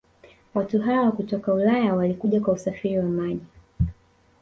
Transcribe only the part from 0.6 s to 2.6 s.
hawa kutoka ulaya Walikuja kwa